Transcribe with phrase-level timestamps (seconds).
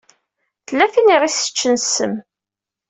[0.65, 2.13] Tella tin i ɣ-iseččen ssem.